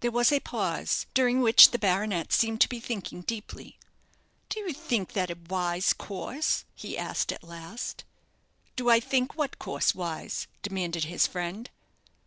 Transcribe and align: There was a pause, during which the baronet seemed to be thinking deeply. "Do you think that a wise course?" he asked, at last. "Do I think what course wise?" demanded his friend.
There 0.00 0.10
was 0.10 0.30
a 0.30 0.40
pause, 0.40 1.06
during 1.14 1.40
which 1.40 1.70
the 1.70 1.78
baronet 1.78 2.34
seemed 2.34 2.60
to 2.60 2.68
be 2.68 2.80
thinking 2.80 3.22
deeply. 3.22 3.78
"Do 4.50 4.60
you 4.60 4.74
think 4.74 5.14
that 5.14 5.30
a 5.30 5.38
wise 5.48 5.94
course?" 5.94 6.66
he 6.74 6.98
asked, 6.98 7.32
at 7.32 7.42
last. 7.42 8.04
"Do 8.76 8.90
I 8.90 9.00
think 9.00 9.36
what 9.38 9.58
course 9.58 9.94
wise?" 9.94 10.48
demanded 10.60 11.04
his 11.04 11.26
friend. 11.26 11.70